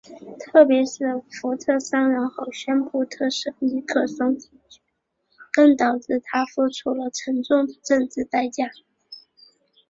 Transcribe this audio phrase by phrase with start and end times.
[0.39, 4.81] 特别是福特上任后宣布特赦尼克松之举
[5.53, 8.63] 更导致他付出了沉重的政治代价。